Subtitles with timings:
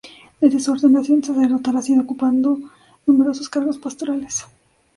[0.39, 2.57] Desde su ordenación sacerdotal ha ido ocupando
[3.05, 4.47] numerosos cargos pastorales.